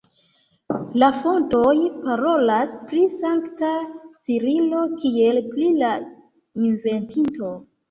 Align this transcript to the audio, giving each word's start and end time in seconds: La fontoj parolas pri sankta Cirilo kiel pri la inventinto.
La 1.01 1.09
fontoj 1.17 1.73
parolas 2.05 2.73
pri 2.87 3.03
sankta 3.19 3.71
Cirilo 4.31 4.83
kiel 5.05 5.41
pri 5.53 5.71
la 5.85 5.93
inventinto. 6.67 7.55